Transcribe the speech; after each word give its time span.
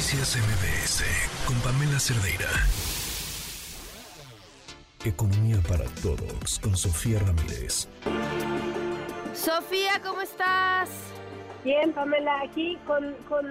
Noticias 0.00 0.34
MBS 0.38 1.04
con 1.46 1.60
Pamela 1.60 2.00
Cerdeira. 2.00 2.48
Economía 5.04 5.58
para 5.68 5.84
todos 6.00 6.58
con 6.60 6.74
Sofía 6.74 7.18
Ramírez. 7.18 7.86
Sofía, 9.34 10.00
¿cómo 10.02 10.22
estás? 10.22 10.88
Bien, 11.64 11.92
Pamela, 11.92 12.40
aquí 12.40 12.78
con, 12.86 13.12
con 13.28 13.44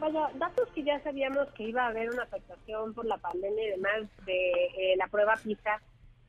vaya, 0.00 0.28
datos 0.40 0.68
que 0.74 0.82
ya 0.82 1.00
sabíamos 1.04 1.46
que 1.54 1.68
iba 1.68 1.84
a 1.84 1.90
haber 1.90 2.10
una 2.10 2.24
afectación 2.24 2.92
por 2.94 3.04
la 3.04 3.18
pandemia 3.18 3.64
y 3.64 3.70
demás 3.70 4.00
de 4.26 4.50
eh, 4.50 4.96
la 4.96 5.06
prueba 5.06 5.34
PISA, 5.40 5.80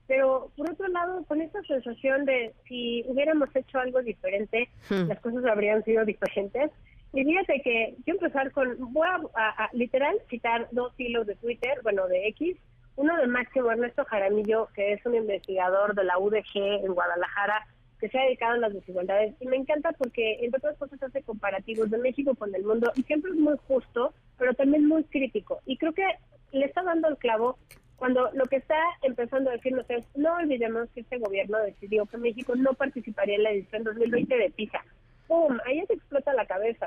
pero 0.06 0.52
por 0.56 0.70
otro 0.70 0.88
lado, 0.90 1.26
con 1.26 1.42
esta 1.42 1.64
sensación 1.64 2.26
de 2.26 2.54
si 2.68 3.04
hubiéramos 3.08 3.50
hecho 3.56 3.80
algo 3.80 4.04
diferente, 4.04 4.70
Hmm. 4.90 5.08
las 5.08 5.20
cosas 5.20 5.44
habrían 5.46 5.84
sido 5.84 6.06
diferentes. 6.06 6.70
Y 7.14 7.24
fíjate 7.24 7.62
que 7.62 7.96
yo 8.06 8.14
empezar 8.16 8.52
con, 8.52 8.76
voy 8.92 9.08
a, 9.08 9.20
a- 9.36 9.66
a 9.66 9.70
literal 9.74 10.16
citar 10.30 10.68
dos 10.72 10.94
hilos 10.98 11.28
de 11.28 11.36
Twitter, 11.36 11.80
bueno, 11.84 12.08
de 12.08 12.28
X, 12.30 12.58
uno 12.96 13.16
de 13.18 13.28
Máximo 13.28 13.72
Ernesto 13.72 14.04
Jaramillo, 14.06 14.70
que 14.76 14.94
es 14.94 15.06
un 15.06 15.16
investigador 15.16 15.96
de 15.96 16.04
la 16.04 16.18
UDG 16.18 16.56
en 16.56 16.94
Guadalajara, 16.94 17.66
que 18.00 18.10
se 18.10 18.20
ha 18.20 18.24
dedicado 18.26 18.54
a 18.54 18.58
las 18.58 18.74
desigualdades. 18.74 19.34
Y 19.40 19.48
me 19.48 19.56
encanta 19.58 19.92
porque, 19.94 20.40
entre 20.42 20.58
otras 20.58 20.78
cosas, 20.78 21.02
hace 21.02 21.22
comparativos 21.24 21.90
de 21.90 21.98
México 22.00 22.36
con 22.36 22.54
el 22.54 22.64
mundo 22.64 22.92
y 22.96 23.04
siempre 23.04 23.32
es 23.32 23.38
muy 23.38 23.56
justo, 23.68 24.14
pero 24.38 24.54
también 24.54 24.88
muy 24.88 25.04
crítico. 25.06 25.60
Y 25.66 25.78
creo 25.78 25.94
que 25.94 26.06
le 26.52 26.66
está 26.66 26.84
dando 26.84 27.08
el 27.08 27.18
clavo 27.18 27.58
cuando 27.96 28.30
lo 28.34 28.46
que 28.46 28.58
está 28.58 28.76
empezando 29.04 29.50
a 29.50 29.54
decirnos 29.54 29.86
es, 29.90 30.06
no 30.16 30.36
olvidemos 30.36 30.90
que 30.90 31.02
este 31.02 31.18
gobierno 31.20 31.58
decidió 31.60 32.06
que 32.08 32.18
México 32.18 32.54
no 32.56 32.74
participaría 32.74 33.36
en 33.36 33.44
la 33.44 33.52
edición 33.52 33.84
2020 33.84 34.36
de 34.36 34.50
PISA. 34.50 34.84
¡Pum! 35.28 35.58
Ahí 35.66 35.78
ya 35.78 35.86
te 35.86 35.94
explota 35.94 36.34
la 36.34 36.46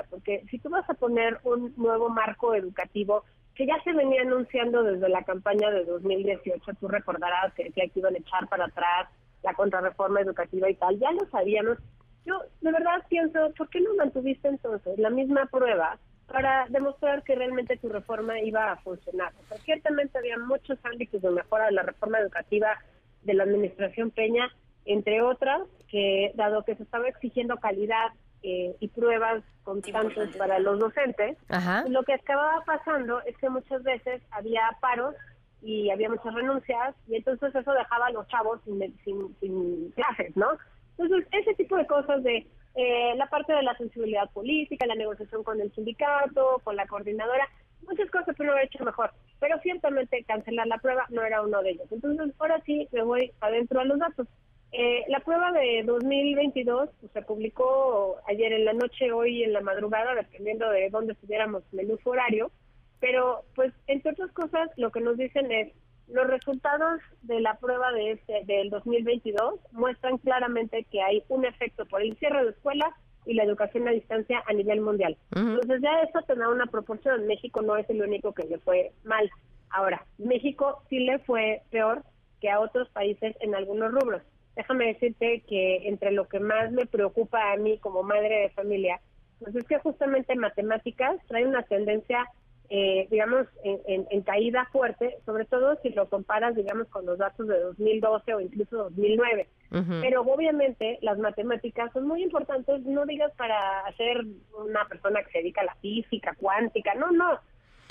porque 0.09 0.43
si 0.49 0.59
tú 0.59 0.69
vas 0.69 0.89
a 0.89 0.93
poner 0.93 1.39
un 1.43 1.73
nuevo 1.77 2.09
marco 2.09 2.53
educativo 2.53 3.23
que 3.55 3.65
ya 3.65 3.81
se 3.83 3.93
venía 3.93 4.21
anunciando 4.21 4.83
desde 4.83 5.09
la 5.09 5.23
campaña 5.23 5.71
de 5.71 5.83
2018, 5.85 6.73
tú 6.79 6.87
recordarás 6.87 7.53
que 7.53 7.71
que 7.71 7.91
iban 7.95 8.13
a 8.13 8.19
echar 8.19 8.47
para 8.47 8.65
atrás 8.65 9.09
la 9.43 9.53
contrarreforma 9.53 10.21
educativa 10.21 10.69
y 10.69 10.75
tal, 10.75 10.99
ya 10.99 11.11
lo 11.11 11.27
sabíamos. 11.29 11.77
Yo 12.25 12.39
de 12.61 12.71
verdad 12.71 13.03
pienso, 13.09 13.51
¿por 13.57 13.69
qué 13.69 13.79
no 13.81 13.95
mantuviste 13.95 14.47
entonces 14.47 14.99
la 14.99 15.09
misma 15.09 15.45
prueba 15.47 15.97
para 16.27 16.67
demostrar 16.69 17.23
que 17.23 17.35
realmente 17.35 17.77
tu 17.77 17.89
reforma 17.89 18.39
iba 18.41 18.71
a 18.71 18.77
funcionar? 18.77 19.31
O 19.39 19.43
sea, 19.47 19.57
ciertamente 19.59 20.17
había 20.17 20.37
muchos 20.37 20.77
ámbitos 20.83 21.21
de 21.21 21.31
mejora 21.31 21.67
de 21.67 21.71
la 21.71 21.83
reforma 21.83 22.19
educativa 22.19 22.77
de 23.23 23.33
la 23.33 23.43
administración 23.43 24.11
Peña, 24.11 24.49
entre 24.85 25.21
otras, 25.21 25.61
que 25.89 26.31
dado 26.35 26.63
que 26.63 26.75
se 26.75 26.83
estaba 26.83 27.07
exigiendo 27.07 27.57
calidad 27.57 28.07
eh, 28.43 28.75
y 28.79 28.87
pruebas 28.89 29.43
constantes 29.63 30.35
para 30.37 30.59
los 30.59 30.79
docentes, 30.79 31.37
Ajá. 31.49 31.83
lo 31.87 32.03
que 32.03 32.13
acababa 32.13 32.63
pasando 32.65 33.21
es 33.25 33.35
que 33.37 33.49
muchas 33.49 33.83
veces 33.83 34.21
había 34.31 34.61
paros 34.79 35.15
y 35.61 35.89
había 35.89 36.09
muchas 36.09 36.33
renuncias 36.33 36.95
y 37.07 37.15
entonces 37.15 37.53
eso 37.53 37.73
dejaba 37.73 38.07
a 38.07 38.11
los 38.11 38.27
chavos 38.27 38.61
sin, 38.63 38.79
sin, 39.03 39.35
sin 39.39 39.91
clases, 39.91 40.35
¿no? 40.37 40.51
Entonces, 40.97 41.27
ese 41.31 41.53
tipo 41.55 41.77
de 41.77 41.85
cosas 41.85 42.23
de 42.23 42.47
eh, 42.75 43.15
la 43.15 43.27
parte 43.27 43.53
de 43.53 43.63
la 43.63 43.75
sensibilidad 43.77 44.29
política, 44.31 44.85
la 44.85 44.95
negociación 44.95 45.43
con 45.43 45.59
el 45.59 45.71
sindicato, 45.73 46.61
con 46.63 46.75
la 46.75 46.87
coordinadora, 46.87 47.47
muchas 47.87 48.09
cosas 48.11 48.35
que 48.35 48.43
no 48.43 48.51
haber 48.51 48.65
hecho 48.65 48.83
mejor, 48.83 49.11
pero 49.39 49.59
ciertamente 49.61 50.23
cancelar 50.23 50.67
la 50.67 50.77
prueba 50.77 51.05
no 51.09 51.23
era 51.23 51.41
uno 51.41 51.61
de 51.61 51.71
ellos. 51.71 51.91
Entonces, 51.91 52.33
ahora 52.39 52.61
sí 52.65 52.87
me 52.91 53.03
voy 53.03 53.31
adentro 53.41 53.79
a 53.79 53.85
los 53.85 53.99
datos. 53.99 54.27
Eh, 54.71 55.05
la 55.07 55.19
prueba 55.21 55.51
de 55.51 55.83
2022 55.85 56.89
pues, 56.99 57.11
se 57.11 57.21
publicó 57.21 58.17
ayer 58.27 58.51
en 58.51 58.65
la 58.65 58.73
noche, 58.73 59.11
hoy 59.11 59.43
en 59.43 59.53
la 59.53 59.61
madrugada, 59.61 60.13
dependiendo 60.15 60.69
de 60.69 60.89
dónde 60.89 61.13
estuviéramos 61.13 61.63
en 61.71 61.79
el 61.79 61.91
uso 61.91 62.09
horario, 62.09 62.51
pero 62.99 63.43
pues 63.55 63.73
entre 63.87 64.11
otras 64.11 64.31
cosas 64.31 64.69
lo 64.75 64.91
que 64.91 65.01
nos 65.01 65.17
dicen 65.17 65.51
es 65.51 65.71
los 66.07 66.27
resultados 66.27 67.01
de 67.23 67.41
la 67.41 67.55
prueba 67.55 67.91
de 67.91 68.11
este 68.11 68.43
del 68.45 68.69
2022 68.69 69.59
muestran 69.71 70.17
claramente 70.17 70.85
que 70.89 71.01
hay 71.01 71.23
un 71.27 71.45
efecto 71.45 71.85
por 71.85 72.01
el 72.01 72.17
cierre 72.17 72.43
de 72.43 72.51
escuelas 72.51 72.93
y 73.25 73.33
la 73.33 73.43
educación 73.43 73.87
a 73.87 73.91
distancia 73.91 74.41
a 74.47 74.53
nivel 74.53 74.79
mundial. 74.79 75.17
Entonces 75.35 75.81
ya 75.81 76.01
eso 76.01 76.21
tendrá 76.25 76.47
una 76.47 76.65
proporción. 76.67 77.27
México 77.27 77.61
no 77.61 77.75
es 77.75 77.89
el 77.89 78.01
único 78.01 78.33
que 78.33 78.45
le 78.45 78.57
fue 78.59 78.93
mal. 79.03 79.29
Ahora, 79.69 80.05
México 80.17 80.81
sí 80.89 80.99
le 80.99 81.19
fue 81.19 81.61
peor 81.69 82.03
que 82.39 82.49
a 82.49 82.61
otros 82.61 82.87
países 82.89 83.35
en 83.41 83.53
algunos 83.53 83.91
rubros. 83.91 84.21
Déjame 84.57 84.87
decirte 84.87 85.43
que 85.47 85.87
entre 85.87 86.11
lo 86.11 86.27
que 86.27 86.39
más 86.39 86.71
me 86.71 86.85
preocupa 86.87 87.51
a 87.53 87.57
mí 87.57 87.77
como 87.77 88.01
madre 88.03 88.41
de 88.41 88.49
familia, 88.49 88.99
pues 89.39 89.55
es 89.55 89.63
que 89.65 89.77
justamente 89.77 90.35
matemáticas 90.35 91.15
trae 91.27 91.45
una 91.45 91.61
tendencia, 91.61 92.25
eh, 92.69 93.07
digamos, 93.11 93.45
en, 93.63 93.79
en- 93.87 94.07
en 94.09 94.21
caída 94.23 94.67
fuerte, 94.71 95.19
sobre 95.25 95.45
todo 95.45 95.77
si 95.83 95.89
lo 95.89 96.09
comparas, 96.09 96.55
digamos, 96.55 96.87
con 96.87 97.05
los 97.05 97.19
datos 97.19 97.47
de 97.47 97.59
2012 97.59 98.33
o 98.33 98.39
incluso 98.41 98.77
2009. 98.89 99.47
Ujú. 99.71 99.93
Pero 100.01 100.21
obviamente 100.21 100.97
las 101.01 101.19
matemáticas 101.19 101.93
son 101.93 102.07
muy 102.07 102.23
importantes, 102.23 102.81
no 102.83 103.05
digas 103.05 103.31
para 103.37 103.81
hacer 103.81 104.25
una 104.57 104.85
persona 104.87 105.21
que 105.23 105.31
se 105.33 105.37
dedica 105.37 105.61
a 105.61 105.65
la 105.65 105.75
física, 105.75 106.35
cuántica, 106.39 106.95
no, 106.95 107.11
no. 107.11 107.39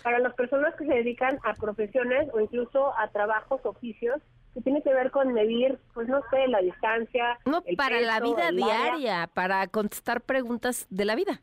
Para 0.02 0.18
las 0.18 0.34
personas 0.34 0.74
que 0.74 0.84
se 0.84 0.94
dedican 0.94 1.38
a 1.44 1.54
profesiones 1.54 2.28
o 2.32 2.40
incluso 2.40 2.92
a 2.98 3.08
trabajos, 3.08 3.60
oficios, 3.64 4.20
que 4.56 4.62
tiene 4.62 4.80
que 4.80 4.94
ver 4.94 5.10
con 5.10 5.34
medir, 5.34 5.78
pues 5.92 6.08
no 6.08 6.22
sé, 6.30 6.48
la 6.48 6.62
distancia. 6.62 7.38
No, 7.44 7.62
el 7.66 7.76
para 7.76 8.00
la 8.00 8.20
vida 8.20 8.48
área. 8.48 8.52
diaria, 8.52 9.30
para 9.34 9.66
contestar 9.66 10.22
preguntas 10.22 10.86
de 10.88 11.04
la 11.04 11.14
vida. 11.14 11.42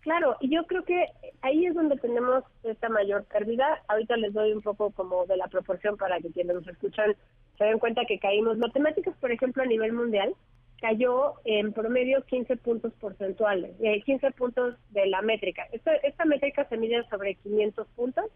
Claro, 0.00 0.36
y 0.38 0.54
yo 0.54 0.66
creo 0.66 0.84
que 0.84 1.06
ahí 1.40 1.64
es 1.64 1.74
donde 1.74 1.96
tenemos 1.96 2.44
esta 2.64 2.90
mayor 2.90 3.24
pérdida. 3.24 3.82
Ahorita 3.88 4.18
les 4.18 4.34
doy 4.34 4.52
un 4.52 4.60
poco 4.60 4.90
como 4.90 5.24
de 5.24 5.38
la 5.38 5.46
proporción 5.48 5.96
para 5.96 6.20
que 6.20 6.30
quienes 6.30 6.54
nos 6.54 6.68
escuchan 6.68 7.16
se 7.56 7.64
den 7.64 7.78
cuenta 7.78 8.04
que 8.04 8.18
caímos. 8.18 8.58
Matemáticas, 8.58 9.16
por 9.16 9.32
ejemplo, 9.32 9.62
a 9.62 9.66
nivel 9.66 9.94
mundial, 9.94 10.34
cayó 10.82 11.36
en 11.46 11.72
promedio 11.72 12.22
15 12.26 12.58
puntos 12.58 12.92
porcentuales, 13.00 13.74
eh, 13.80 14.02
15 14.02 14.32
puntos 14.32 14.76
de 14.90 15.06
la 15.06 15.22
métrica. 15.22 15.66
Esta, 15.72 15.94
esta 15.96 16.26
métrica 16.26 16.68
se 16.68 16.76
mide 16.76 17.08
sobre 17.08 17.36
500 17.36 17.88
puntos. 17.96 18.26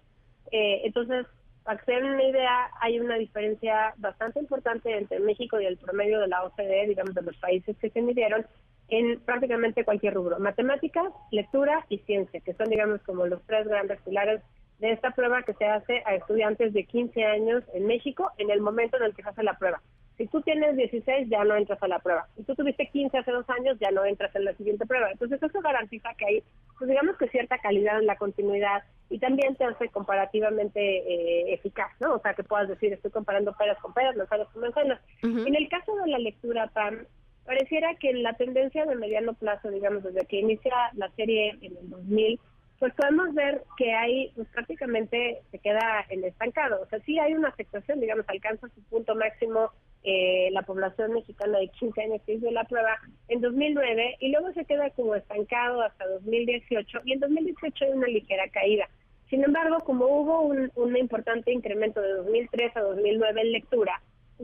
Eh, 0.50 0.80
entonces, 0.84 1.26
para 1.64 1.78
que 1.78 1.84
se 1.84 1.92
den 1.92 2.04
una 2.04 2.24
idea, 2.24 2.70
hay 2.80 2.98
una 2.98 3.16
diferencia 3.16 3.94
bastante 3.98 4.40
importante 4.40 4.96
entre 4.96 5.20
México 5.20 5.60
y 5.60 5.66
el 5.66 5.76
promedio 5.78 6.20
de 6.20 6.28
la 6.28 6.44
OCDE, 6.44 6.88
digamos, 6.88 7.14
de 7.14 7.22
los 7.22 7.36
países 7.36 7.76
que 7.78 7.90
se 7.90 8.02
midieron, 8.02 8.46
en 8.88 9.20
prácticamente 9.20 9.84
cualquier 9.84 10.14
rubro. 10.14 10.38
Matemáticas, 10.38 11.12
lectura 11.30 11.84
y 11.88 11.98
ciencia, 11.98 12.40
que 12.40 12.54
son, 12.54 12.68
digamos, 12.68 13.00
como 13.02 13.26
los 13.26 13.42
tres 13.46 13.66
grandes 13.66 14.00
pilares 14.02 14.42
de 14.80 14.92
esta 14.92 15.12
prueba 15.12 15.42
que 15.44 15.54
se 15.54 15.64
hace 15.64 16.02
a 16.04 16.14
estudiantes 16.14 16.72
de 16.72 16.84
15 16.84 17.24
años 17.24 17.62
en 17.72 17.86
México 17.86 18.30
en 18.38 18.50
el 18.50 18.60
momento 18.60 18.96
en 18.96 19.04
el 19.04 19.14
que 19.14 19.22
se 19.22 19.28
hace 19.28 19.44
la 19.44 19.56
prueba. 19.56 19.80
Si 20.18 20.26
tú 20.26 20.42
tienes 20.42 20.76
16, 20.76 21.28
ya 21.30 21.42
no 21.44 21.56
entras 21.56 21.82
a 21.82 21.88
la 21.88 22.00
prueba. 22.00 22.26
Si 22.36 22.42
tú 22.42 22.54
tuviste 22.54 22.88
15 22.88 23.16
hace 23.16 23.30
dos 23.30 23.48
años, 23.48 23.78
ya 23.80 23.90
no 23.90 24.04
entras 24.04 24.34
en 24.36 24.44
la 24.44 24.54
siguiente 24.54 24.84
prueba. 24.84 25.10
Entonces, 25.10 25.42
eso 25.42 25.60
garantiza 25.60 26.10
que 26.18 26.26
hay, 26.26 26.42
pues 26.78 26.90
digamos 26.90 27.16
que 27.16 27.28
cierta 27.28 27.58
calidad 27.58 27.98
en 27.98 28.06
la 28.06 28.16
continuidad 28.16 28.82
y 29.12 29.18
también 29.18 29.54
te 29.56 29.64
hace 29.64 29.88
comparativamente 29.90 30.80
eh, 30.80 31.52
eficaz, 31.52 31.90
¿no? 32.00 32.14
O 32.14 32.18
sea, 32.20 32.32
que 32.32 32.42
puedas 32.42 32.68
decir, 32.68 32.92
estoy 32.92 33.10
comparando 33.10 33.52
peras 33.52 33.78
con 33.80 33.92
peras, 33.92 34.16
manzanas 34.16 34.48
con 34.48 34.62
manzanas. 34.62 35.00
Ujú. 35.22 35.46
En 35.46 35.54
el 35.54 35.68
caso 35.68 35.94
de 35.96 36.10
la 36.10 36.18
lectura, 36.18 36.68
Pam, 36.68 37.04
pareciera 37.44 37.94
que 37.96 38.14
la 38.14 38.32
tendencia 38.34 38.86
de 38.86 38.96
mediano 38.96 39.34
plazo, 39.34 39.70
digamos, 39.70 40.02
desde 40.02 40.26
que 40.26 40.40
inicia 40.40 40.72
la 40.94 41.10
serie 41.10 41.50
en 41.60 41.76
el 41.76 41.90
2000, 41.90 42.40
pues 42.78 42.94
podemos 42.94 43.34
ver 43.34 43.62
que 43.76 43.92
hay, 43.92 44.32
pues 44.34 44.48
prácticamente 44.48 45.42
se 45.50 45.58
queda 45.58 46.04
en 46.08 46.24
estancado. 46.24 46.80
O 46.82 46.86
sea, 46.86 46.98
sí 47.00 47.18
hay 47.18 47.34
una 47.34 47.48
afectación, 47.48 48.00
digamos, 48.00 48.24
alcanza 48.28 48.66
su 48.70 48.82
punto 48.84 49.14
máximo 49.14 49.70
eh, 50.04 50.48
la 50.50 50.62
población 50.62 51.12
mexicana 51.12 51.58
de 51.58 51.68
15 51.68 52.02
años 52.02 52.22
que 52.26 52.32
hizo 52.34 52.50
la 52.50 52.64
prueba 52.64 52.98
en 53.28 53.40
2009 53.40 54.16
y 54.18 54.32
luego 54.32 54.52
se 54.52 54.64
queda 54.64 54.90
como 54.90 55.14
estancado 55.14 55.80
hasta 55.82 56.08
2018 56.08 57.02
y 57.04 57.12
en 57.12 57.20
2018 57.20 57.84
hay 57.84 57.90
una 57.92 58.08
ligera 58.08 58.48
caída. 58.48 58.88
Sin 59.32 59.42
embargo, 59.44 59.78
como 59.80 60.04
hubo 60.08 60.42
un, 60.42 60.70
un 60.74 60.94
importante 60.94 61.50
incremento 61.54 62.02
de 62.02 62.12
2003 62.16 62.76
a 62.76 62.80
2009 62.82 63.40
en 63.40 63.52
lectura, 63.52 64.02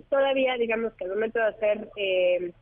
todavía, 0.08 0.54
digamos 0.54 0.94
que 0.94 1.04
al 1.04 1.10
momento 1.10 1.38
de 1.38 1.44
hacer, 1.44 1.90
eh, 1.96 2.52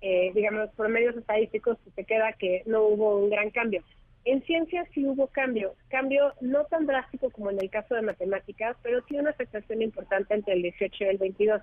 eh, 0.00 0.32
digamos, 0.34 0.68
promedios 0.70 1.16
estadísticos, 1.16 1.78
se 1.94 2.02
queda 2.02 2.32
que 2.32 2.64
no 2.66 2.82
hubo 2.82 3.18
un 3.18 3.30
gran 3.30 3.50
cambio. 3.50 3.84
En 4.24 4.42
ciencias 4.42 4.88
sí 4.94 5.06
hubo 5.06 5.28
cambio, 5.28 5.76
cambio 5.86 6.32
no 6.40 6.64
tan 6.64 6.86
drástico 6.86 7.30
como 7.30 7.52
en 7.52 7.60
el 7.60 7.70
caso 7.70 7.94
de 7.94 8.02
matemáticas, 8.02 8.76
pero 8.82 9.00
sí 9.06 9.16
una 9.16 9.30
afectación 9.30 9.80
importante 9.80 10.34
entre 10.34 10.54
el 10.54 10.62
18 10.62 11.04
y 11.04 11.06
el 11.06 11.18
22. 11.18 11.62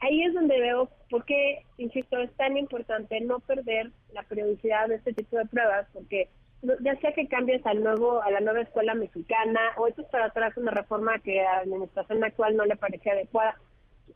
Ahí 0.00 0.24
es 0.24 0.34
donde 0.34 0.58
veo 0.58 0.90
por 1.08 1.24
qué, 1.24 1.62
insisto, 1.78 2.18
es 2.18 2.32
tan 2.32 2.56
importante 2.56 3.20
no 3.20 3.38
perder 3.38 3.92
la 4.14 4.24
periodicidad 4.24 4.88
de 4.88 4.96
este 4.96 5.12
tipo 5.12 5.36
de 5.36 5.46
pruebas, 5.46 5.86
porque 5.92 6.28
ya 6.62 6.96
sea 7.00 7.12
que 7.12 7.28
cambies 7.28 7.64
al 7.66 7.82
nuevo 7.82 8.22
a 8.22 8.30
la 8.30 8.40
nueva 8.40 8.62
escuela 8.62 8.94
mexicana 8.94 9.60
o 9.76 9.86
esto 9.86 10.02
es 10.02 10.08
para 10.08 10.26
atrás 10.26 10.56
una 10.56 10.70
reforma 10.70 11.18
que 11.18 11.40
a 11.40 11.54
la 11.54 11.58
administración 11.60 12.24
actual 12.24 12.56
no 12.56 12.64
le 12.64 12.76
parecía 12.76 13.12
adecuada. 13.12 13.56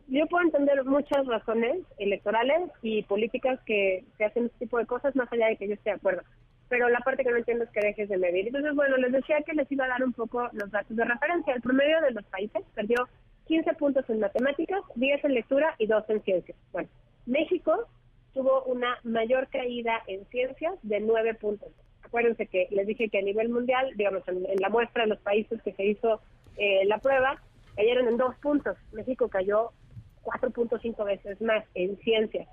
Yo 0.09 0.27
puedo 0.27 0.45
entender 0.45 0.83
muchas 0.85 1.27
razones 1.27 1.81
electorales 1.99 2.71
y 2.83 3.03
políticas 3.03 3.61
que, 3.67 4.05
que 4.17 4.25
hacen 4.25 4.47
este 4.47 4.61
tipo 4.61 4.79
de 4.79 4.87
cosas, 4.87 5.15
más 5.17 5.31
allá 5.33 5.49
de 5.49 5.57
que 5.57 5.69
yo 5.69 5.75
esté 5.75 5.91
de 5.91 5.97
acuerdo. 5.97 6.23
pero 6.69 6.89
la 6.89 7.01
parte 7.01 7.25
que 7.25 7.31
no 7.31 7.37
entiendo 7.37 7.65
es 7.65 7.71
que 7.71 7.81
dejes 7.81 8.09
de 8.09 8.19
medir. 8.19 8.47
Entonces, 8.47 8.75
bueno, 8.75 8.97
les 8.97 9.13
decía 9.13 9.43
que 9.43 9.55
les 9.55 9.71
iba 9.71 9.85
a 9.85 9.89
dar 9.89 10.05
un 10.05 10.13
poco 10.13 10.49
los 10.53 10.71
datos 10.71 10.97
de 10.97 11.05
referencia. 11.05 11.55
El 11.55 11.63
promedio 11.63 12.01
de 12.01 12.13
los 12.13 12.25
países 12.27 12.63
perdió 12.75 13.09
15 13.47 13.75
puntos 13.75 14.09
en 14.09 14.21
matemáticas, 14.21 14.83
10 14.95 15.25
en 15.25 15.35
lectura 15.35 15.75
y 15.79 15.87
2 15.87 16.05
en 16.11 16.23
ciencias. 16.23 16.59
Bueno, 16.73 16.89
México 17.27 17.89
tuvo 18.35 18.63
una 18.65 18.99
mayor 19.05 19.49
caída 19.49 20.03
en 20.07 20.25
ciencias 20.27 20.75
de 20.83 21.01
9 21.01 21.35
puntos. 21.35 21.71
Acuérdense 22.09 22.47
que 22.47 22.69
les 22.71 22.87
dije 22.87 23.09
que 23.09 23.19
a 23.19 23.23
nivel 23.23 23.49
mundial, 23.49 23.93
digamos, 23.97 24.27
en, 24.29 24.45
la 24.61 24.69
muestra 24.69 25.05
de 25.05 25.11
los 25.11 25.21
países 25.21 25.63
que 25.63 25.73
se 25.73 25.85
hizo 25.85 26.21
eh, 26.57 26.85
la 26.87 26.99
prueba, 26.99 27.41
cayeron 27.77 28.09
en 28.09 28.17
2 28.17 28.35
puntos. 28.37 28.77
México 28.93 29.29
cayó 29.29 29.71
4.5 30.25 31.05
veces 31.05 31.41
más 31.41 31.65
en 31.75 31.97
ciencias 31.99 32.49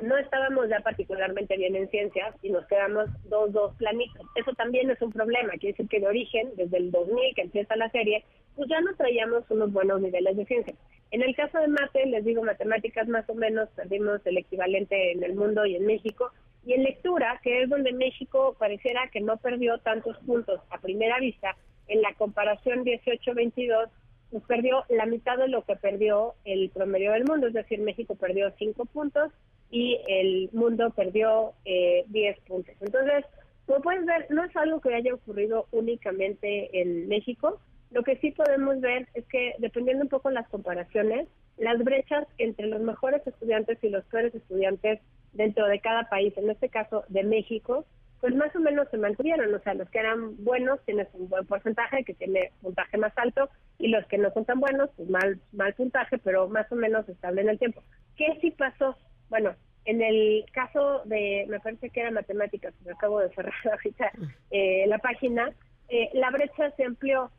no 0.00 0.16
estábamos 0.16 0.68
ya 0.68 0.80
particularmente 0.80 1.56
bien 1.56 1.76
en 1.76 1.88
ciencias 1.88 2.34
y 2.42 2.50
nos 2.50 2.66
quedamos 2.66 3.08
dos, 3.24 3.52
dos 3.52 3.74
planitos. 3.76 4.26
Eso 4.34 4.52
también 4.54 4.90
es 4.90 5.00
un 5.00 5.12
problema, 5.12 5.52
quiere 5.52 5.72
decir 5.72 5.88
que 5.88 6.00
de 6.00 6.08
origen, 6.08 6.50
desde 6.56 6.76
el 6.78 6.90
2000 6.90 7.34
que 7.34 7.42
empieza 7.42 7.76
la 7.76 7.90
serie, 7.90 8.24
pues 8.56 8.68
ya 8.68 8.80
no 8.80 8.94
traíamos 8.96 9.44
unos 9.50 9.72
buenos 9.72 10.00
niveles 10.00 10.36
de 10.36 10.46
ciencia. 10.46 10.74
En 11.10 11.22
el 11.22 11.34
caso 11.36 11.58
de 11.58 11.68
mate, 11.68 12.06
les 12.06 12.24
digo 12.24 12.42
matemáticas 12.42 13.06
más 13.08 13.28
o 13.30 13.34
menos, 13.34 13.68
perdimos 13.70 14.20
el 14.26 14.38
equivalente 14.38 15.12
en 15.12 15.22
el 15.22 15.34
mundo 15.34 15.64
y 15.64 15.76
en 15.76 15.86
México. 15.86 16.32
Y 16.66 16.72
en 16.72 16.82
lectura, 16.82 17.40
que 17.42 17.62
es 17.62 17.68
donde 17.68 17.92
México 17.92 18.56
pareciera 18.58 19.08
que 19.12 19.20
no 19.20 19.36
perdió 19.36 19.78
tantos 19.78 20.16
puntos 20.18 20.60
a 20.70 20.78
primera 20.78 21.18
vista, 21.18 21.56
en 21.88 22.00
la 22.02 22.14
comparación 22.14 22.84
18-22, 22.84 23.88
pues 24.30 24.44
perdió 24.44 24.84
la 24.88 25.06
mitad 25.06 25.36
de 25.36 25.48
lo 25.48 25.62
que 25.64 25.76
perdió 25.76 26.34
el 26.44 26.70
promedio 26.70 27.12
del 27.12 27.24
mundo, 27.24 27.46
es 27.46 27.52
decir, 27.52 27.80
México 27.80 28.14
perdió 28.14 28.50
5 28.58 28.84
puntos 28.86 29.30
y 29.70 30.00
el 30.08 30.50
mundo 30.52 30.90
perdió 30.90 31.52
eh, 31.64 32.04
10 32.08 32.40
puntos. 32.40 32.74
Entonces, 32.80 33.24
como 33.66 33.80
puedes 33.80 34.04
ver, 34.06 34.26
no 34.30 34.44
es 34.44 34.56
algo 34.56 34.80
que 34.80 34.94
haya 34.94 35.14
ocurrido 35.14 35.66
únicamente 35.72 36.80
en 36.80 37.08
México. 37.08 37.60
Lo 37.90 38.02
que 38.02 38.16
sí 38.16 38.32
podemos 38.32 38.80
ver 38.80 39.08
es 39.14 39.24
que, 39.26 39.54
dependiendo 39.58 40.02
un 40.02 40.08
poco 40.08 40.30
las 40.30 40.48
comparaciones, 40.48 41.28
las 41.56 41.82
brechas 41.82 42.26
entre 42.38 42.66
los 42.66 42.80
mejores 42.80 43.26
estudiantes 43.26 43.78
y 43.82 43.88
los 43.88 44.04
peores 44.06 44.34
estudiantes 44.34 45.00
dentro 45.34 45.66
de 45.66 45.80
cada 45.80 46.08
país, 46.08 46.32
en 46.36 46.50
este 46.50 46.68
caso 46.68 47.04
de 47.08 47.24
México, 47.24 47.84
pues 48.20 48.34
más 48.34 48.56
o 48.56 48.60
menos 48.60 48.88
se 48.90 48.96
mantuvieron. 48.96 49.54
O 49.54 49.58
sea, 49.58 49.74
los 49.74 49.90
que 49.90 49.98
eran 49.98 50.42
buenos 50.42 50.80
tienen 50.86 51.06
un 51.12 51.28
buen 51.28 51.46
porcentaje, 51.46 52.04
que 52.04 52.14
tiene 52.14 52.52
puntaje 52.62 52.96
más 52.96 53.12
alto, 53.18 53.50
y 53.78 53.88
los 53.88 54.06
que 54.06 54.16
no 54.16 54.32
son 54.32 54.46
tan 54.46 54.60
buenos, 54.60 54.88
pues 54.96 55.10
mal, 55.10 55.38
mal 55.52 55.74
puntaje, 55.74 56.16
pero 56.18 56.48
más 56.48 56.70
o 56.72 56.76
menos 56.76 57.06
estable 57.08 57.42
en 57.42 57.50
el 57.50 57.58
tiempo. 57.58 57.82
¿Qué 58.16 58.38
sí 58.40 58.50
pasó? 58.52 58.96
Bueno, 59.28 59.54
en 59.84 60.00
el 60.00 60.46
caso 60.52 61.02
de, 61.04 61.44
me 61.48 61.60
parece 61.60 61.90
que 61.90 62.00
era 62.00 62.10
matemáticas, 62.10 62.72
me 62.86 62.92
acabo 62.92 63.20
de 63.20 63.28
cerrar 63.34 63.52
ahorita 63.72 64.10
eh, 64.50 64.86
la 64.86 64.98
página, 64.98 65.52
eh, 65.88 66.08
la 66.14 66.30
brecha 66.30 66.70
se 66.76 66.84
amplió. 66.84 67.30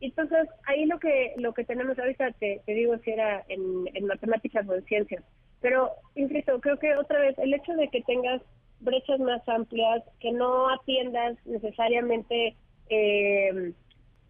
Entonces, 0.00 0.46
ahí 0.66 0.84
lo 0.84 0.98
que 0.98 1.32
lo 1.38 1.54
que 1.54 1.64
tenemos 1.64 1.98
ahorita, 1.98 2.32
te, 2.32 2.60
te 2.66 2.74
digo 2.74 2.98
si 2.98 3.12
era 3.12 3.42
en 3.48 4.06
matemáticas 4.06 4.68
o 4.68 4.74
en 4.74 4.84
ciencias, 4.84 5.24
pero, 5.64 5.92
insisto, 6.14 6.60
creo 6.60 6.78
que 6.78 6.94
otra 6.94 7.20
vez, 7.20 7.38
el 7.38 7.54
hecho 7.54 7.72
de 7.72 7.88
que 7.88 8.02
tengas 8.02 8.42
brechas 8.80 9.18
más 9.18 9.40
amplias, 9.48 10.02
que 10.20 10.30
no 10.30 10.68
atiendas 10.68 11.38
necesariamente 11.46 12.54
eh, 12.90 13.72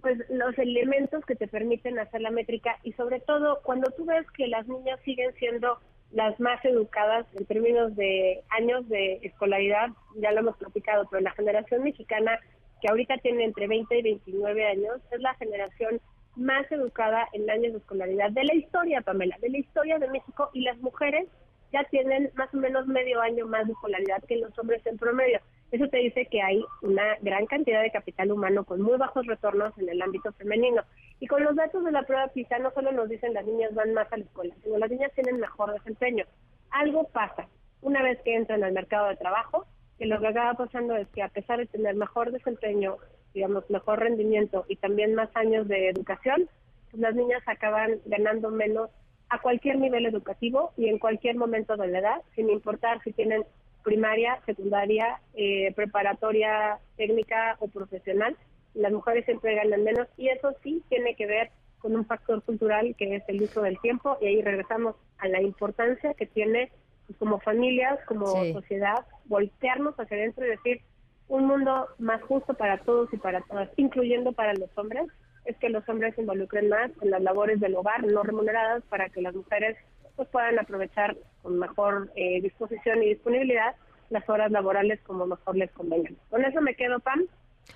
pues 0.00 0.16
los 0.28 0.56
elementos 0.56 1.24
que 1.24 1.34
te 1.34 1.48
permiten 1.48 1.98
hacer 1.98 2.20
la 2.20 2.30
métrica 2.30 2.78
y 2.84 2.92
sobre 2.92 3.18
todo 3.18 3.58
cuando 3.64 3.90
tú 3.90 4.04
ves 4.04 4.24
que 4.30 4.46
las 4.46 4.68
niñas 4.68 5.00
siguen 5.04 5.34
siendo 5.34 5.80
las 6.12 6.38
más 6.38 6.64
educadas 6.64 7.26
en 7.34 7.46
términos 7.46 7.96
de 7.96 8.44
años 8.50 8.88
de 8.88 9.18
escolaridad, 9.22 9.88
ya 10.14 10.30
lo 10.30 10.38
hemos 10.38 10.56
platicado, 10.56 11.08
pero 11.10 11.20
la 11.20 11.32
generación 11.32 11.82
mexicana, 11.82 12.38
que 12.80 12.88
ahorita 12.88 13.16
tiene 13.18 13.42
entre 13.42 13.66
20 13.66 13.98
y 13.98 14.02
29 14.02 14.66
años, 14.68 15.00
es 15.10 15.20
la 15.20 15.34
generación 15.34 16.00
más 16.36 16.70
educada 16.70 17.28
en 17.32 17.48
años 17.50 17.72
de 17.72 17.78
escolaridad 17.78 18.30
de 18.30 18.44
la 18.44 18.54
historia, 18.54 19.00
Pamela, 19.00 19.36
de 19.40 19.50
la 19.50 19.58
historia 19.58 19.98
de 19.98 20.08
México, 20.08 20.50
y 20.52 20.62
las 20.62 20.78
mujeres 20.78 21.28
ya 21.72 21.82
tienen 21.84 22.30
más 22.34 22.52
o 22.54 22.56
menos 22.56 22.86
medio 22.86 23.20
año 23.20 23.46
más 23.46 23.66
de 23.66 23.72
escolaridad 23.72 24.22
que 24.24 24.36
los 24.36 24.56
hombres 24.58 24.84
en 24.86 24.96
promedio. 24.96 25.40
Eso 25.72 25.88
te 25.88 25.96
dice 25.98 26.26
que 26.26 26.40
hay 26.40 26.64
una 26.82 27.16
gran 27.20 27.46
cantidad 27.46 27.82
de 27.82 27.90
capital 27.90 28.30
humano 28.30 28.64
con 28.64 28.80
muy 28.80 28.96
bajos 28.96 29.26
retornos 29.26 29.76
en 29.78 29.88
el 29.88 30.00
ámbito 30.00 30.32
femenino. 30.34 30.82
Y 31.18 31.26
con 31.26 31.42
los 31.42 31.56
datos 31.56 31.84
de 31.84 31.90
la 31.90 32.04
prueba 32.04 32.28
PISA 32.28 32.60
no 32.60 32.70
solo 32.70 32.92
nos 32.92 33.08
dicen 33.08 33.34
las 33.34 33.44
niñas 33.44 33.74
van 33.74 33.92
más 33.92 34.12
a 34.12 34.16
la 34.16 34.24
escuela, 34.24 34.54
sino 34.62 34.78
las 34.78 34.88
niñas 34.88 35.10
tienen 35.14 35.40
mejor 35.40 35.72
desempeño. 35.72 36.26
Algo 36.70 37.08
pasa 37.08 37.48
una 37.82 38.02
vez 38.04 38.20
que 38.22 38.36
entran 38.36 38.62
al 38.62 38.72
mercado 38.72 39.08
de 39.08 39.16
trabajo, 39.16 39.66
que 39.98 40.06
lo 40.06 40.20
que 40.20 40.28
acaba 40.28 40.54
pasando 40.54 40.96
es 40.96 41.08
que 41.08 41.22
a 41.22 41.28
pesar 41.28 41.58
de 41.58 41.66
tener 41.66 41.96
mejor 41.96 42.30
desempeño, 42.30 42.98
digamos, 43.34 43.68
mejor 43.68 44.00
rendimiento 44.00 44.64
y 44.68 44.76
también 44.76 45.14
más 45.14 45.28
años 45.34 45.68
de 45.68 45.88
educación, 45.88 46.48
pues 46.90 47.00
las 47.00 47.14
niñas 47.14 47.42
acaban 47.46 47.98
ganando 48.06 48.50
menos 48.50 48.90
a 49.28 49.40
cualquier 49.40 49.78
nivel 49.78 50.06
educativo 50.06 50.72
y 50.76 50.88
en 50.88 50.98
cualquier 50.98 51.36
momento 51.36 51.76
de 51.76 51.88
la 51.88 51.98
edad, 51.98 52.22
sin 52.36 52.48
importar 52.48 53.02
si 53.02 53.12
tienen 53.12 53.44
primaria, 53.82 54.40
secundaria, 54.46 55.20
eh, 55.34 55.72
preparatoria 55.74 56.78
técnica 56.96 57.56
o 57.58 57.68
profesional, 57.68 58.36
las 58.74 58.92
mujeres 58.92 59.24
siempre 59.24 59.54
ganan 59.54 59.82
menos 59.82 60.08
y 60.16 60.28
eso 60.28 60.54
sí 60.62 60.82
tiene 60.88 61.14
que 61.16 61.26
ver 61.26 61.50
con 61.78 61.94
un 61.94 62.06
factor 62.06 62.42
cultural 62.42 62.94
que 62.96 63.16
es 63.16 63.22
el 63.28 63.42
uso 63.42 63.62
del 63.62 63.78
tiempo 63.80 64.16
y 64.20 64.26
ahí 64.26 64.42
regresamos 64.42 64.96
a 65.18 65.28
la 65.28 65.42
importancia 65.42 66.14
que 66.14 66.26
tiene 66.26 66.70
pues, 67.06 67.18
como 67.18 67.40
familias, 67.40 67.98
como 68.06 68.26
sociedad, 68.26 69.04
voltearnos 69.26 69.94
hacia 69.98 70.16
adentro 70.16 70.46
y 70.46 70.50
decir 70.50 70.80
un 71.28 71.46
mundo 71.46 71.88
más 71.98 72.22
justo 72.22 72.54
para 72.54 72.78
todos 72.78 73.12
y 73.12 73.16
para 73.16 73.40
todas, 73.42 73.68
incluyendo 73.76 74.32
para 74.32 74.54
los 74.54 74.70
hombres, 74.76 75.06
es 75.44 75.56
que 75.58 75.68
los 75.68 75.86
hombres 75.88 76.14
se 76.14 76.22
involucren 76.22 76.68
más 76.68 76.90
en 77.02 77.10
las 77.10 77.22
labores 77.22 77.60
del 77.60 77.74
hogar 77.74 78.04
no 78.04 78.22
remuneradas 78.22 78.82
para 78.84 79.08
que 79.08 79.22
las 79.22 79.34
mujeres 79.34 79.76
pues 80.16 80.28
puedan 80.28 80.58
aprovechar 80.58 81.16
con 81.42 81.58
mejor 81.58 82.10
eh, 82.14 82.40
disposición 82.40 83.02
y 83.02 83.08
disponibilidad 83.10 83.74
las 84.10 84.28
horas 84.28 84.50
laborales 84.50 85.00
como 85.02 85.26
mejor 85.26 85.56
les 85.56 85.70
convengan. 85.72 86.16
Con 86.30 86.44
eso 86.44 86.60
me 86.60 86.74
quedo, 86.74 87.00
Pam. 87.00 87.24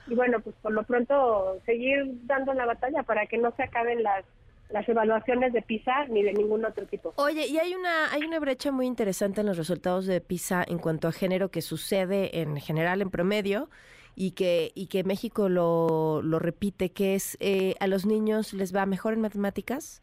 Y 0.06 0.14
bueno, 0.14 0.40
pues 0.40 0.54
por 0.62 0.72
lo 0.72 0.82
pronto 0.84 1.58
seguir 1.64 2.04
dando 2.26 2.52
la 2.54 2.66
batalla 2.66 3.02
para 3.02 3.26
que 3.26 3.38
no 3.38 3.50
se 3.52 3.62
acaben 3.62 4.02
las 4.02 4.24
las 4.70 4.88
evaluaciones 4.88 5.52
de 5.52 5.62
PISA 5.62 6.06
ni 6.08 6.22
de 6.22 6.32
ningún 6.32 6.64
otro 6.64 6.86
tipo. 6.86 7.12
Oye, 7.16 7.46
y 7.46 7.58
hay 7.58 7.74
una 7.74 8.12
hay 8.12 8.22
una 8.22 8.38
brecha 8.38 8.70
muy 8.70 8.86
interesante 8.86 9.40
en 9.40 9.46
los 9.46 9.56
resultados 9.56 10.06
de 10.06 10.20
PISA 10.20 10.64
en 10.66 10.78
cuanto 10.78 11.08
a 11.08 11.12
género 11.12 11.50
que 11.50 11.62
sucede 11.62 12.40
en 12.40 12.56
general 12.58 13.00
en 13.00 13.10
promedio 13.10 13.70
y 14.14 14.32
que 14.32 14.72
y 14.74 14.86
que 14.86 15.04
México 15.04 15.48
lo, 15.48 16.20
lo 16.22 16.38
repite, 16.38 16.90
que 16.90 17.14
es 17.14 17.36
eh, 17.40 17.74
a 17.80 17.86
los 17.86 18.04
niños 18.04 18.52
les 18.52 18.74
va 18.74 18.84
mejor 18.86 19.14
en 19.14 19.20
matemáticas 19.20 20.02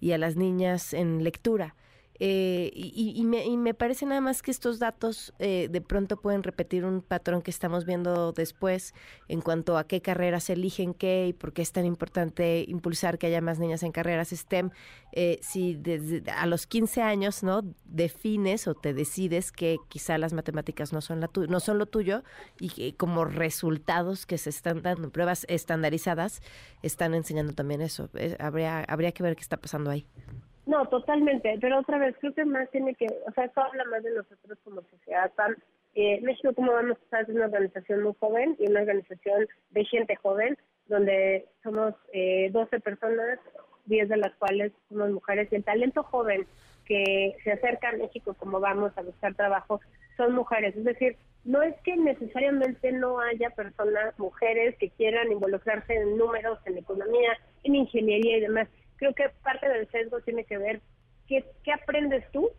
y 0.00 0.12
a 0.12 0.18
las 0.18 0.36
niñas 0.36 0.92
en 0.92 1.24
lectura. 1.24 1.74
Eh, 2.20 2.70
y, 2.74 3.24
me, 3.24 3.44
y, 3.44 3.56
me, 3.56 3.74
parece 3.74 4.06
nada 4.06 4.20
más 4.20 4.42
que 4.42 4.50
estos 4.50 4.78
datos 4.78 5.32
eh, 5.38 5.68
de 5.70 5.80
pronto 5.80 6.18
pueden 6.18 6.42
repetir 6.42 6.84
un 6.84 7.00
patrón 7.00 7.42
que 7.42 7.50
estamos 7.50 7.84
viendo 7.84 8.32
después 8.32 8.94
en 9.28 9.40
cuanto 9.40 9.78
a 9.78 9.84
qué 9.84 10.02
carreras 10.02 10.50
eligen 10.50 10.94
qué 10.94 11.26
y 11.28 11.32
por 11.32 11.52
qué 11.52 11.62
es 11.62 11.72
tan 11.72 11.86
importante 11.86 12.64
impulsar 12.68 13.18
que 13.18 13.28
haya 13.28 13.40
más 13.40 13.58
niñas 13.58 13.82
en 13.82 13.92
carreras 13.92 14.28
STEM. 14.28 14.70
Eh, 15.12 15.40
si 15.42 15.74
desde 15.74 16.30
a 16.30 16.46
los 16.46 16.66
15 16.66 17.02
años 17.02 17.42
no 17.42 17.62
defines 17.84 18.68
o 18.68 18.74
te 18.74 18.94
decides 18.94 19.50
que 19.50 19.78
quizá 19.88 20.18
las 20.18 20.32
matemáticas 20.32 20.92
no 20.92 21.00
son, 21.00 21.20
la 21.20 21.30
no 21.48 21.60
son 21.60 21.78
lo 21.78 21.86
tuyo 21.86 22.22
y 22.60 22.68
que 22.68 22.94
como 22.94 23.24
resultados 23.24 24.26
que 24.26 24.38
se 24.38 24.50
están 24.50 24.82
dando, 24.82 25.10
pruebas 25.10 25.46
estandarizadas, 25.48 26.42
están 26.82 27.14
enseñando 27.14 27.54
también 27.54 27.80
eso. 27.80 28.10
habría, 28.38 28.84
habría 28.84 29.12
que 29.12 29.22
ver 29.22 29.34
qué 29.34 29.42
está 29.42 29.56
pasando 29.56 29.90
ahí. 29.90 30.06
No, 30.64 30.86
totalmente, 30.86 31.58
pero 31.60 31.80
otra 31.80 31.98
vez 31.98 32.14
creo 32.20 32.34
que 32.34 32.44
más 32.44 32.70
tiene 32.70 32.94
que, 32.94 33.06
o 33.06 33.32
sea, 33.32 33.44
esto 33.44 33.62
habla 33.62 33.84
más 33.84 34.02
de 34.02 34.14
nosotros 34.14 34.58
como 34.62 34.82
sociedad. 34.82 35.32
Eh, 35.94 36.20
México, 36.22 36.54
como 36.54 36.72
vamos 36.72 36.96
a 37.10 37.20
es 37.20 37.28
una 37.28 37.46
organización 37.46 38.02
muy 38.02 38.14
joven 38.18 38.56
y 38.58 38.68
una 38.68 38.80
organización 38.80 39.46
de 39.70 39.84
gente 39.84 40.16
joven, 40.16 40.56
donde 40.86 41.46
somos 41.62 41.94
eh, 42.12 42.48
12 42.52 42.80
personas, 42.80 43.40
10 43.86 44.08
de 44.08 44.16
las 44.16 44.32
cuales 44.36 44.72
somos 44.88 45.10
mujeres, 45.10 45.48
y 45.50 45.56
el 45.56 45.64
talento 45.64 46.04
joven 46.04 46.46
que 46.86 47.36
se 47.42 47.52
acerca 47.52 47.90
a 47.90 47.96
México 47.96 48.34
como 48.34 48.60
vamos 48.60 48.96
a 48.96 49.02
buscar 49.02 49.34
trabajo 49.34 49.80
son 50.16 50.32
mujeres. 50.34 50.76
Es 50.76 50.84
decir, 50.84 51.16
no 51.44 51.60
es 51.62 51.74
que 51.82 51.96
necesariamente 51.96 52.92
no 52.92 53.18
haya 53.18 53.50
personas, 53.50 54.16
mujeres, 54.18 54.76
que 54.78 54.90
quieran 54.90 55.32
involucrarse 55.32 55.94
en 55.94 56.16
números, 56.16 56.58
en 56.66 56.78
economía, 56.78 57.36
en 57.64 57.74
ingeniería 57.74 58.36
y 58.36 58.40
demás 58.40 58.68
creo 59.02 59.14
que 59.14 59.34
parte 59.42 59.68
del 59.68 59.90
sesgo 59.90 60.20
tiene 60.20 60.44
que 60.44 60.58
ver 60.58 60.80
qué, 61.26 61.44
qué 61.64 61.72
aprendes 61.72 62.24
tú 62.30 62.50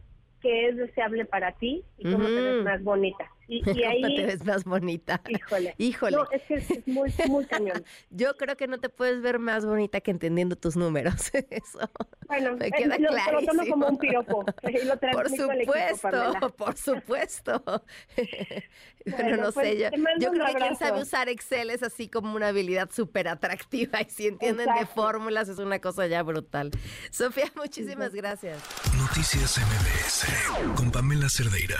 que 0.42 0.68
es 0.68 0.76
deseable 0.76 1.24
para 1.24 1.54
ti 1.54 1.86
y 1.98 2.12
cómo 2.12 2.26
te 2.26 2.42
ves 2.42 2.64
más 2.66 2.84
bonita. 2.84 3.32
Y, 3.54 3.64
y 3.80 3.84
ahí... 3.84 4.16
te 4.16 4.26
ves 4.26 4.44
más 4.46 4.64
bonita. 4.64 5.22
Híjole. 5.28 5.76
Híjole. 5.78 6.18
No, 6.18 6.28
es 6.32 6.42
que 6.44 6.54
es 6.56 6.88
muy, 6.88 7.14
muy 7.28 7.46
cañón. 7.46 7.84
Yo 8.10 8.36
creo 8.38 8.56
que 8.58 8.68
no 8.68 8.80
te 8.80 8.90
puedes 8.90 9.22
ver 9.22 9.40
más 9.40 9.66
bonita 9.66 10.02
que 10.02 10.12
entendiendo 10.12 10.56
tus 10.56 10.76
números. 10.76 11.32
Eso 11.50 11.80
Bueno, 12.28 12.56
me 12.58 12.68
eh, 12.68 12.72
queda 12.72 12.98
lo, 12.98 13.10
clarísimo. 13.10 13.42
lo 13.42 13.46
tomo 13.48 13.70
como 13.70 13.88
un 13.88 13.98
piropo. 13.98 14.46
y 14.68 14.86
lo 14.86 14.98
Por 14.98 15.00
transmito 15.00 15.52
al 15.52 15.62
equipo, 15.62 15.74
supuesto, 15.74 16.56
por 16.58 16.78
supuesto. 16.78 17.64
bueno, 17.66 19.18
Bueno, 19.18 19.38
no 19.44 19.52
pues, 19.52 19.68
sé, 19.68 19.78
yo, 19.78 19.90
yo 20.20 20.32
creo 20.32 20.46
que 20.48 20.54
quien 20.56 20.76
sabe 20.78 21.02
usar 21.02 21.30
Excel 21.30 21.70
es 21.70 21.84
así 21.84 22.08
como 22.08 22.36
una 22.36 22.48
habilidad 22.50 22.90
súper 22.92 23.28
atractiva 23.28 24.02
y 24.02 24.10
si 24.10 24.28
entienden 24.28 24.70
de 24.80 24.86
fórmulas 24.86 25.50
es 25.50 25.60
una 25.60 25.80
cosa 25.80 26.08
ya 26.08 26.24
brutal. 26.24 26.72
Sofía, 27.12 27.52
muchísimas 27.56 28.14
gracias. 28.14 28.62
Noticias 28.98 29.58
MBS 29.60 30.76
con 30.76 30.92
Pamela 30.92 31.28
Cerdeira. 31.30 31.78